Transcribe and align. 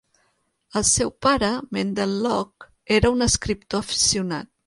El 0.79 0.85
seu 0.91 1.11
pare, 1.25 1.49
Mendel 1.77 2.15
Locke, 2.27 2.71
era 2.97 3.13
un 3.17 3.27
escriptor 3.29 3.87
aficionat. 3.89 4.53